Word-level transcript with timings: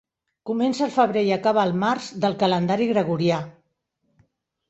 Comença 0.49 0.83
el 0.85 0.93
febrer 0.95 1.21
i 1.27 1.33
acaba 1.35 1.65
el 1.69 1.75
març 1.83 2.09
del 2.25 2.37
calendari 2.45 2.87
gregorià. 2.93 3.37